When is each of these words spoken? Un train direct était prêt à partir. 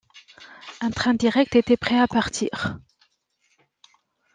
Un 0.79 0.89
train 0.89 1.13
direct 1.13 1.55
était 1.55 1.77
prêt 1.77 1.99
à 1.99 2.07
partir. 2.07 2.79